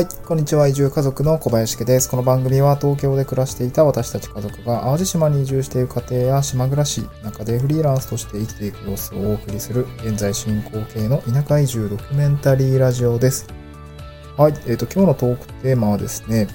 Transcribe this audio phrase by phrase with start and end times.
[0.00, 0.66] はい、こんにちは。
[0.66, 2.08] 移住家族の小林家です。
[2.08, 13.46] この番組は東京で暮らしていた私たち家族が淡路島に移住している家庭や島暮らし、中でフリーランスとして生きていく様子をお送りする現在進行形の田舎移住ドキュメンタリーラジオです。
[14.38, 16.48] はい、えっ、ー、と、今日のトークテーマはですね、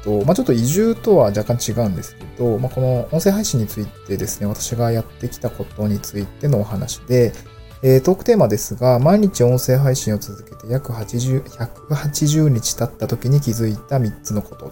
[0.00, 7.34] っと、まあ、ちょっと移住とは若干違うんですけど、まあ、この音声配信についてですね、私がやってきたことについてのお話で、
[7.84, 14.68] えー、トークテーマですが、毎日音声配信を続けて約80、180日経った時に気づいた3つのこと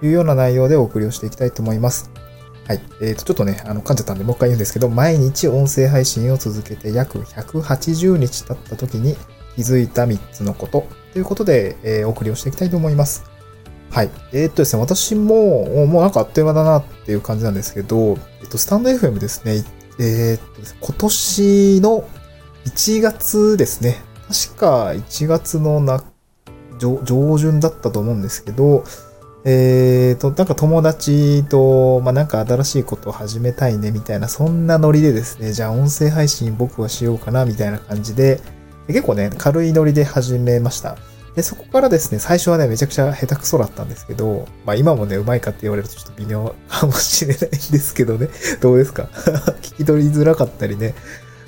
[0.00, 2.10] というような内容でお送りをしていきたいと思います。
[2.68, 2.80] はい。
[3.00, 9.16] えっ、ー、と、ちょっとね、あの、噛んじゃったんでもう一回言うんですけど、毎日音声配信を続けて約180日経った時に
[9.56, 13.24] 気づいた3つのことということで、えー、お送りをしていきたいと思います。
[13.90, 14.10] はい。
[14.32, 19.64] えー、っとですね、私も、もうなんかあっという間だなっていう感じなんですけど、えっと、スタンド FM ですね、
[19.98, 22.08] えー、っと、今年の
[22.66, 23.96] 1月ですね。
[24.28, 26.02] 確か1月のな
[26.78, 28.84] 上上旬だったと思うんですけど、
[29.44, 38.40] えっ、ー、と、なんか友達と、まあ、なんか新しいことを始めたいね、みたいな、そんなノリでですね、じゃあ音声配信僕はしようかな、みたいな感じで、
[38.88, 40.96] 結構ね、軽いノリで始めました。
[41.36, 48.28] で、そこからですね、最初はね、めちゃくちゃ下手くそだったんですけど、まあ今もね、うまいかって言われるとちょっと微妙かもしれないんですけどね、
[48.60, 49.04] どうですか？
[49.62, 50.94] 聞き取りづらかったりね、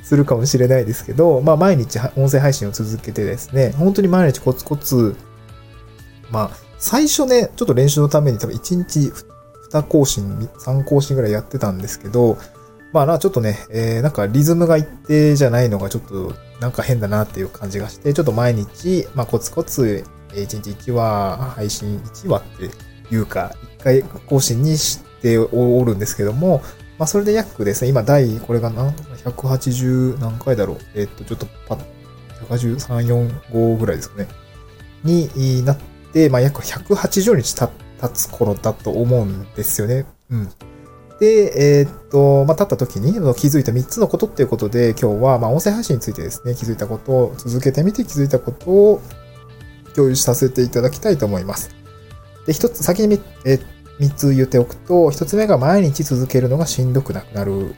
[0.08, 5.14] するかもしれないですけど、まあ毎日音声配信を続けてですね、本当に毎日コツコツ、
[6.30, 9.12] まあ最初ね、ちょっと練習のために多分1日
[9.70, 12.38] 2更新、3更新ぐらいやってたんですけど、
[12.94, 26.62] まあな、ちょっとね、えー、なんかリズムが一定じゃないのがちょっとなんか変だなっていう感じがして、ちょっと毎日、まあコツコツ、1日1話配信、1話っていうか、1回更新にしておるんですけども、
[26.98, 30.78] まあ、それで約ですね、今、第、これが何、180何回だろう。
[30.94, 31.80] えっと、ちょっとパッ、
[32.48, 34.28] 183、4、5ぐらいですかね。
[35.04, 35.78] になっ
[36.12, 37.70] て、まあ、約180日経
[38.12, 40.06] つ頃だと思うんですよね。
[40.30, 40.48] うん。
[41.20, 49.00] で、えー、っと、まあ、経った時に気づいた3つのことっていうことで、今日は、ま、音声配信についてですね、気づいたことを続けてみて気づいたことを
[49.94, 51.70] 共有させていただきたいと思います。
[52.46, 53.60] で、一つ、先に、えー、
[54.00, 57.74] 3つ言っておくと、1つ目が毎日続けるのがしんどくなくなる。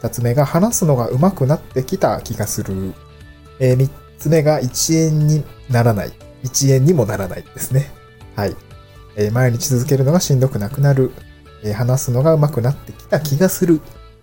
[0.00, 2.94] 2つ目が話すのが上手くなってきた気がする。
[3.58, 6.12] えー、3つ目が1円にならない。
[6.44, 7.90] 1円にもならないですね。
[8.36, 8.54] はい。
[9.16, 11.10] えー、毎日続けるのがしんどくなくなる。
[11.64, 13.80] えー、話すのが上手くなってきた気がする。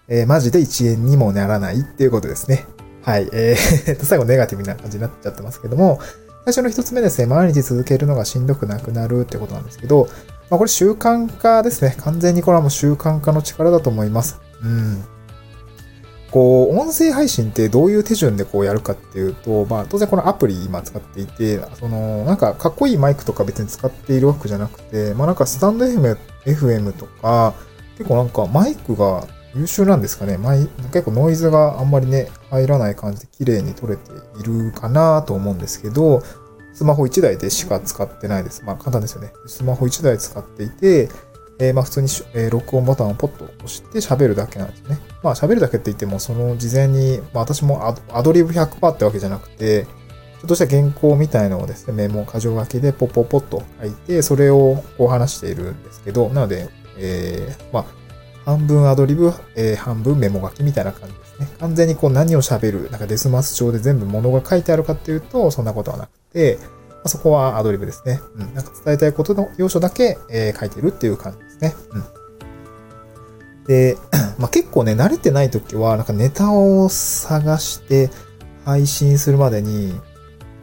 [0.07, 2.66] えー、マジで1円にもならないっていうことですね。
[3.01, 3.29] はい。
[3.34, 6.00] えー、 最後ネガティブな感じになっちゃってますけども、
[6.45, 10.07] 最初の一つ目ですね、毎日続けるのがしんどくなくなるってことなんですけど、
[10.50, 11.95] まあ、これ習慣化ですね。
[12.00, 14.39] 完全にこれはもう習慣化の力だと思います。
[14.63, 15.03] うん。
[16.31, 27.53] こう、音声配信ってどういう手順でこうやるかっていうと、まあ当然このアプリ今使っていて、その、なんかかっこいいマイクとか別に使っているわけじゃなくて、まあなんかスタンド FM, FM とか、
[27.97, 29.25] 結構なんかマイクが
[29.56, 30.38] 優秀なんですかね。
[30.38, 36.22] マイ結構ノイズがあんまりね、入らない感じで綺麗に撮れているかなと思うんですけど、
[36.75, 38.63] スマホ1台でしか使ってないです。
[38.66, 39.31] まあ簡単ですよね。
[39.47, 41.09] スマホ1台使っていて、
[41.58, 45.00] えー、まあ普通に、えー、録音ボタンをポッと押して喋るだけなんですね。
[45.24, 49.91] まあ喋るだけって言っても、その事前に、まあ私もアドリブ100%ってわけじゃなくて、ちょ
[50.46, 57.86] っとした原稿みたいのをですね、メモ、箇条書きでポッポッポッと書いて、それをこう話しているんですけど、なので、えー、まあ、
[58.44, 61.47] 半分アドリブ、えー、半分メモ書きみたいな感じね。
[61.59, 68.19] 完全にこう何を喋る、なんかデスマス帳で全部物が書いてあるかっていうと、そんなことはなくて、まあ、そこはアドリブですね。
[68.35, 68.53] うん。
[68.53, 71.74] なんか伝えたいことの要所だけ、えー、書いてるっていう感じですね。
[71.91, 72.03] うん。
[73.68, 73.97] で、
[74.40, 78.09] まあ、結構ね、慣れてない時は、なんかネタを探して
[78.63, 79.94] 配信するまでに、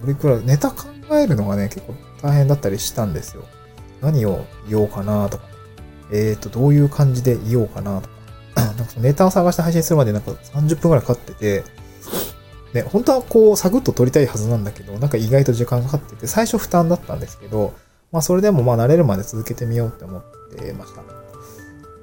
[0.01, 3.45] どれくらい、ネタ考えるのがね、結構大変だったりしたんですよ。
[4.01, 5.45] 何を言おうかなとか、
[6.13, 8.12] えっ、ー、と、どういう感じで言おうかなとか。
[8.55, 11.65] なんかネタを探して配信するまでなんか30分くらいかかってて、
[12.73, 17.75] ね、本当はこう、サクッと撮りたいはずなんだけど、なんか意外と時間かかってて、最初負担だったんですけど、
[18.11, 20.23] まあそれでもまあ慣れるまで続けてみようって思っ
[20.55, 21.03] てました。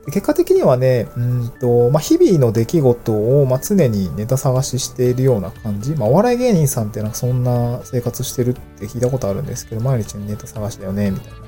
[0.06, 5.92] で結果的にはね、うんと、まあ日々の出来事を、まあ、常にネタ探ししているような感じ。
[5.92, 11.40] まあお笑い芸人さんってなんかそんな生活してるって聞いたことあるんですけど、毎日ネタ探しだよね、みたいな。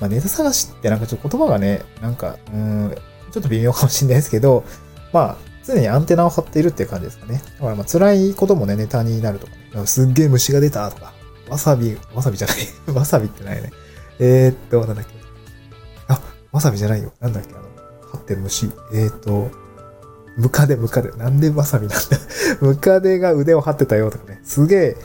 [0.00, 2.94] まあ、ネタ探しってなんかちょっと言葉がね、なんか、うん、
[3.30, 4.64] ちょっと微妙かもしれないですけど、
[5.12, 7.42] まあ、常にアンテナを張っているっていう感じですかね。
[7.58, 9.86] だからまあ辛いこともね、ネタになるとかね。
[9.86, 11.12] すっげえ虫が出たとか。
[11.48, 12.56] わさび、わさびじゃない。
[12.94, 13.72] わさびってないね。
[14.18, 15.10] えー、っと、なんだっけ。
[16.08, 16.20] あ、
[16.52, 17.12] わさびじゃないよ。
[17.20, 17.64] なんだっけ、あの、
[18.12, 18.70] 張ってる虫。
[18.92, 19.50] えー、っと、
[20.36, 21.10] ムカデ、ムカデ。
[21.12, 22.18] なんでわさびなんだ
[22.60, 24.40] ムカデが腕を張ってたよとかね。
[24.44, 24.96] すげえ、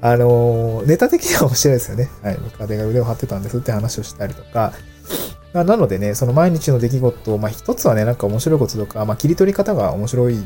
[0.00, 2.10] あの、ネタ的には面白いですよね。
[2.22, 2.38] はい。
[2.38, 4.72] ムカデが腕を張ってたんですって話をしたりとか、
[5.52, 10.36] なのでね、その毎日の出来事を、まあ一つはね、なんか面白いこととか、まあ切り取り方が面白い、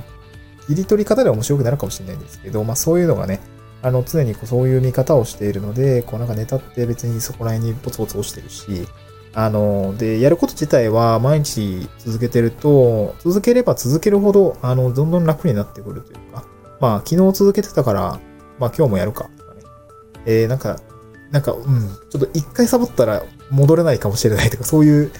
[0.67, 3.41] 切り取り方で面白くなるかもしれないんですけど、まあそういうのがね、
[3.83, 8.89] あの、常にこうそういう見方をしているので、こうなんかネタって別にそこら辺にポツポツ落ちてるし、
[9.33, 16.45] あの、で、やること自体は毎日続けてると、続ければ続けるほど、あの、どんどん楽になってくるというか、
[16.81, 18.01] まあ昨日続けてたから、
[18.59, 19.61] まあ今日もやるか、とかね。
[20.25, 20.81] えー、なんか、
[21.31, 25.13] なんか、うん、ちょっと一回サボったら戻れないかもしれないとか、そういう、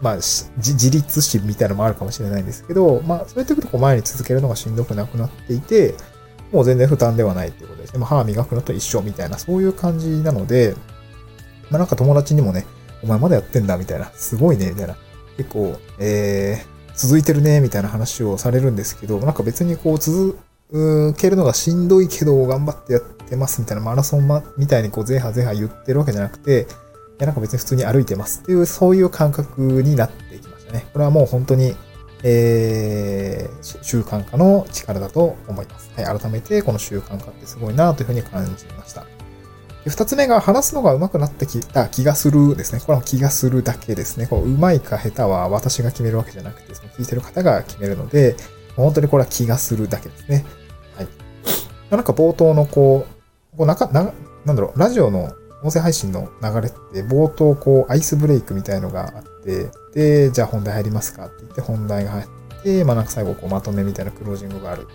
[0.00, 5.94] まあ、自立心みたいなのもあるかもしれないんですけど、まあ、そうやっていくとこう前に続けるのがしんどくなくなっていて、
[6.52, 8.00] もう全然負担ではないっていうことですね。
[8.00, 10.74] まあ、歯磨くのと一緒みたいな、そういう感じなので、
[11.70, 12.66] まあ、なんか友達にもね、
[13.02, 14.96] お前まだやってんだみたいな、すごいね、みたいな、
[15.36, 20.38] 結構、えー、続いてるね、みたいな話をされるんですけど、なんか別にこう続
[21.16, 26.66] けるのがしんどいけど頑張ってやってますみたいなマラソンみたいにこうゼハゼハ言ってるわけじゃなくて、
[27.20, 30.86] や、なんか別に普通に歩いてますっていう、そういう感覚になっていきましたね。
[30.92, 31.74] これはもう本当に、
[32.22, 35.90] えー、習慣化の力だと思います。
[35.96, 39.06] はい、改めてこの習慣化ってすごいなというふうに感じました。
[39.86, 42.80] 二つ目が話すのが上手くなってきた気がするですね。
[42.80, 44.26] これは気がするだけですね。
[44.26, 48.36] こう上手いか下手は私が決めるわけじゃなくて、その聞いてる方が決めるので、
[48.76, 50.44] 本当にこれは気がするだけですね。
[50.96, 51.08] はい。
[51.90, 53.06] なんか冒頭のこ
[53.54, 54.12] う、こうなかな
[54.44, 55.32] なんだろう、ラジオの
[55.62, 64.86] 音声配信の流れって冒頭こうアイスブレイクみたいのがあって、で、じゃあ本題入りますかって言って本題が入って、まあなんか最後こうまとめみたいなクロージングがある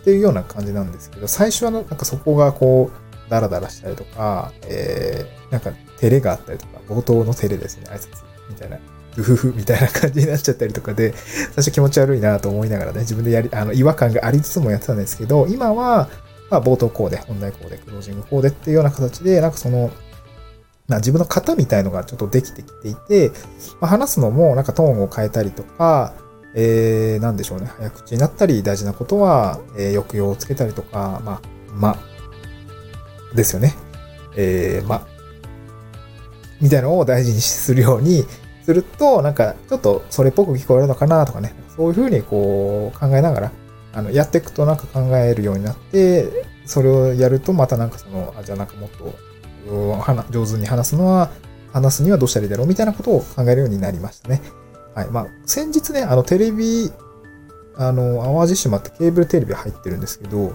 [0.00, 8.78] っていうような感じなんですけど、最初はなんかそこがこうダラダラしたりとか、えー、なんか照れがあったりとか、冒頭の照れですね、挨拶みたいな。
[9.16, 16.08] うふふみたいな感じになっちゃったりとかで、最初気持ち悪いなと思いながらね、自分でやり、あの、違和感がありつつもやってたんですけど、今は、
[16.50, 19.90] まあ、冒頭こうで、本題こうで、クロージングこうでっていうような形で、なんかその、
[20.88, 23.30] な自分の型みたいのがちょっとできてきていて、
[23.80, 26.14] まあ、話すのもなんかトーンを変えたりとか、
[26.54, 27.66] えー、なんでしょうね。
[27.66, 31.40] 早口になったり、大事なことは、えー、抑揚をつけたりとか、まあ、
[31.74, 31.98] ま、
[33.34, 33.74] ですよね。
[34.36, 35.06] えー、まあ、
[36.60, 38.24] みたいなのを大事にするように
[38.64, 41.54] すると、なんか、ちょっとそれっぽく聞こえるのかなとかね。
[41.74, 43.52] そういうふうにこう考えながら、
[43.94, 49.14] あの、やっていくとなんか考えるようになって、それをやるとまたなんかその、あ、じゃあなんかもっと
[49.66, 51.30] 上手に話すのは、
[51.72, 54.42] 話すにはどうしたらいいだろうみたいなことを考えるようになりましたね。
[54.94, 55.10] はい。
[55.10, 56.90] まあ、先日ね、あの、テレビ、
[57.76, 60.52] あの、淡路島ってケーブルテレビ入ってるんですけど、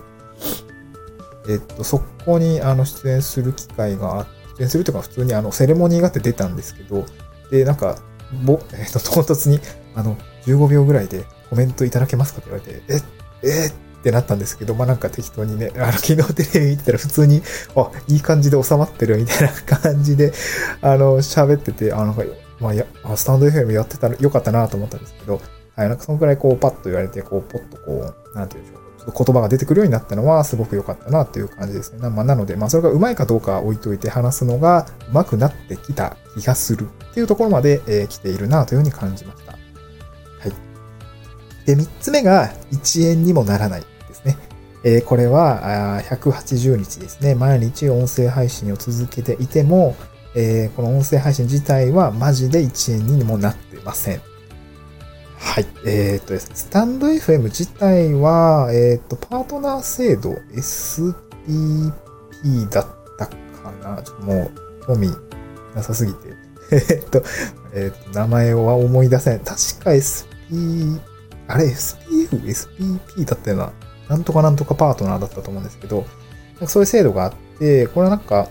[1.50, 7.06] えっと、そこに、あの、出演する機会があって、出演するというか、普通に、あの、セレモニーがあって出たんですけど、
[7.51, 7.98] で、なんか、
[8.44, 9.59] ぼ、えっと、唐突に、
[9.95, 13.04] あの、15秒ぐらいでコメントいただけますかって言われて、
[13.44, 17.41] え、え、ってなったんですけど、まあなんか適当にね、あの、昨日テレビ見てたら普通に、
[17.75, 20.33] あ、いい感じで収まってるみたいな感じで、
[20.81, 22.23] あの、喋ってて、あ、なんか、
[22.59, 22.85] まあや、
[23.15, 25.41] スタンド FM やってたらよかったなと思ったんですけど、
[25.75, 28.88] はい、なんかそのくらいこう、パッと言われて、こう、ポッとこう、なんていうんでしょう。
[29.11, 32.09] 言葉が出てくるようになったのはすごく良かったなっていう感じですね。
[32.09, 39.56] まあ、なので、まあ、それがうまいかどうかは置いといて話すのが上手くなってきた気がするっていうところまで、えー、来ているなというふうに感じました。
[41.68, 44.38] で、三つ目が1円にもならないですね。
[44.84, 47.36] えー、これは180日ですね。
[47.36, 49.95] 毎日音声配信を続けていても、
[50.33, 54.21] えー、この音声配信自体はマジで1円にもなってません。
[55.40, 55.66] はい。
[55.86, 61.92] えー、っとですね、スタンド FM 自体は、えー、っと、パートナー制度 SPP
[62.69, 63.36] だったか
[63.83, 64.52] なちょっともう、
[64.88, 65.09] 興味
[65.76, 66.19] なさすぎて。
[66.71, 67.24] えっと、
[67.74, 69.40] えっと、名前は思い出せない。
[69.40, 71.17] 確か SPP、
[71.47, 73.73] あれ SPF、SPP だったような
[74.09, 76.06] なんとかなんとかパートナーだったと思うんですけど、
[76.66, 78.47] そういう制度があって、これはなんか、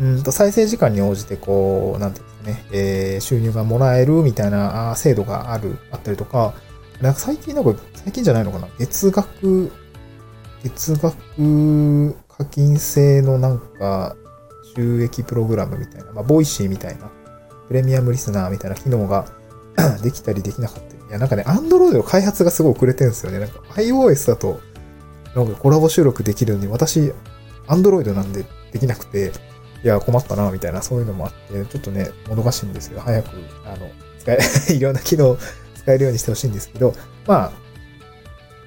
[0.00, 6.54] うんと再生時間に応じてこう、なんていうんですかね、えー、収入がもらえるみたいな制度がある、あったりとか、
[7.00, 9.70] なんか最近なんか、最近じゃないのかな月額、
[10.62, 11.16] 月額
[12.28, 14.16] 課金制のなんか
[14.76, 17.10] 収益プログラムみたいな、まあ、 Voicy みたいな、
[17.68, 19.26] プレミアムリスナーみたいな機能が
[20.02, 20.89] できたりできなかった。
[21.10, 23.40] いや、なんかね、Android の開発がすごい遅れてるんですよね。
[23.40, 24.60] なんか iOS だと、
[25.34, 27.12] なんかコラボ収録できるのに、私、
[27.66, 29.32] Android なんでできなくて、
[29.82, 33.00] いや、困ったな、みたいな、そういうのもあって、ちょっとね、もどかしいんですよ。
[33.00, 33.28] 早く、
[33.64, 33.90] あの、
[34.20, 34.38] 使え、
[34.72, 35.36] いろんな機能
[35.74, 36.94] 使えるようにしてほしいんですけど、
[37.26, 37.52] まあ、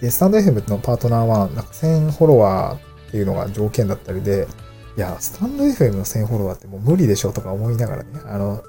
[0.01, 4.47] で、スタンド FM のパートナーは、なんか1000フォロワーっていうのが条件だったりで、
[4.97, 8.61] いや、スタンド FM の1000フォロワーってもう無理でしょとか思いながらね、あの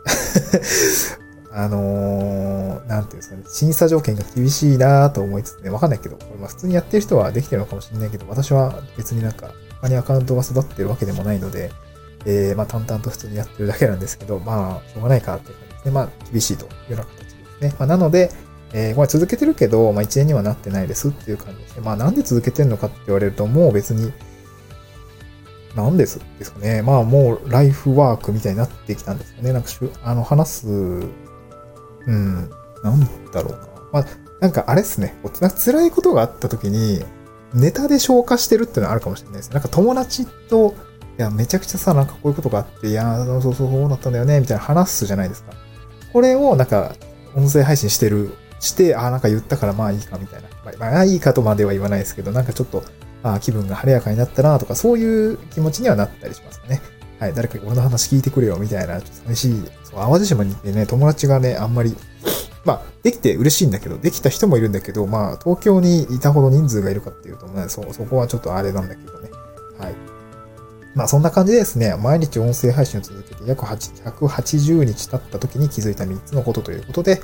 [1.57, 11.71] あのー、なんていうんですかね、審査条件が厳しいなと思いつつね、わかんないけど、これまあ普通にやってる人はできてるのかもしれないけど、私は別になんか、他にアカウントが育ってるわけでもないので、
[12.27, 15.91] えー、まあ淡々と普通にやってるだけなんですけど、まあ、しょうがないかって感じですね。
[15.93, 17.75] まあ、厳しいというような形ですね。
[17.79, 18.31] まあ、なので、
[18.73, 21.83] えー、これ続けてるけど、まあ、1年にはなってないですっていう感じですね。
[21.83, 24.13] まあ、なんで続けてるのかって言われると、もう別に、
[25.77, 26.83] なんですですかね。
[26.83, 29.53] まあ、もうライフワークみたいになってきたんですよね。
[29.53, 30.67] なんかしゅ、あの、話す、
[32.07, 32.51] うん、
[32.83, 33.01] なん
[33.33, 33.59] だろうな。
[33.93, 34.07] まあ、
[34.41, 35.17] なんかあれっすね。
[35.65, 37.05] 辛いことがあった時に、
[37.55, 39.51] ネタで消化してるっていうのはあるかもしれないです。
[39.53, 40.75] なんか友達と、
[41.19, 45.53] いや、めちゃくちゃさ、なんかこういうことがあって、いや、そうそうそうなったんだよね、みたいな話すじゃないですか。
[46.13, 46.97] これを、なんか、
[47.37, 50.49] 音声配信してるして、ああ、なんか言ったからまあいいかみたいな。
[50.79, 52.83] まあいいかとまでは言わないですけど、なんかちょっと、
[53.23, 56.81] あ気分が晴れやかになったなとか、そういう気持ちにはなったりしますね。
[57.25, 59.64] はい、誰か俺の話聞いてくれよみたいな、ちょっと寂しい。
[59.83, 61.97] そう、淡路島に行ってね、友達がね、あんまり、
[62.66, 69.31] まあ、できて嬉しいんだけど、できた人もいるんだけど、まあ、東京にいたほど人数がいるかっていうと、ね、そ、そこはちょっとあれなんだけどね。
[69.78, 69.95] はい。
[70.95, 77.23] まあ、そんな感じでですね、毎日音声配信を続けて約180日経った時に気づいた3つのことということで、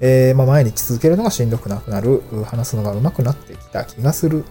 [0.00, 4.44] えー、まあ、毎日続けるのがしんどくなくなる、話すのが上手くなってきた気がする、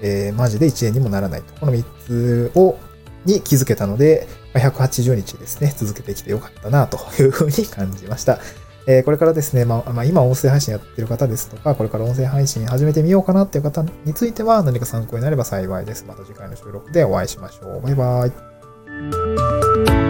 [0.00, 1.52] えー、マジで1円にもならないと。
[1.60, 2.78] この3つを、
[3.28, 8.38] に気づけたので、180日ですね、続けてきてよかったなというふうに感じました。
[8.86, 16.06] えー、これからですね、まあ、まあ、今音声配信やってる方ですとか、これから音声配信始めてみようかなっていう方については何か参考になれば幸いです。
[16.08, 17.82] また次回の収録でお会いしましょう。
[17.82, 18.26] バイバ
[20.04, 20.07] イ。